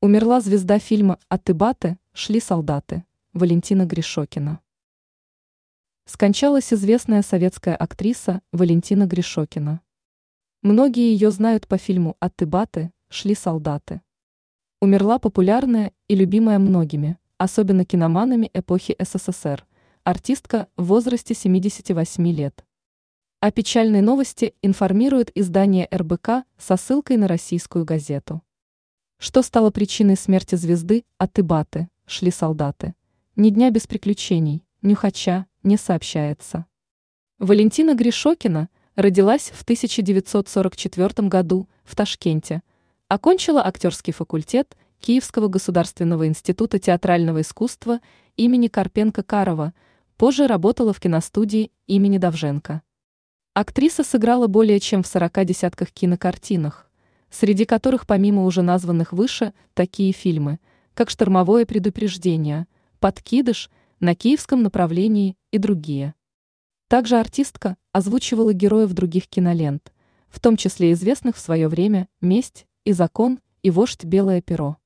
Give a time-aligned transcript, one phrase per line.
[0.00, 3.02] Умерла звезда фильма «А ты баты, шли солдаты»
[3.32, 4.60] Валентина Гришокина.
[6.04, 9.80] Скончалась известная советская актриса Валентина Гришокина.
[10.62, 14.00] Многие ее знают по фильму «А ты баты, шли солдаты».
[14.80, 19.66] Умерла популярная и любимая многими, особенно киноманами эпохи СССР,
[20.04, 22.64] артистка в возрасте 78 лет.
[23.40, 28.42] О печальной новости информирует издание РБК со ссылкой на российскую газету.
[29.20, 32.94] Что стало причиной смерти звезды Атыбаты, шли солдаты?
[33.34, 36.66] Ни дня без приключений, нюхача, не сообщается.
[37.40, 42.62] Валентина Гришокина родилась в 1944 году в Ташкенте,
[43.08, 47.98] окончила актерский факультет Киевского государственного института театрального искусства
[48.36, 49.72] имени Карпенко-Карова,
[50.16, 52.82] позже работала в киностудии имени Давженко.
[53.52, 56.87] Актриса сыграла более чем в 40 десятках кинокартинах
[57.30, 60.58] среди которых помимо уже названных выше такие фильмы,
[60.94, 62.66] как «Штормовое предупреждение»,
[63.00, 66.14] «Подкидыш», «На киевском направлении» и другие.
[66.88, 69.92] Также артистка озвучивала героев других кинолент,
[70.28, 74.78] в том числе известных в свое время «Месть» и «Закон» и «Вождь Белое перо».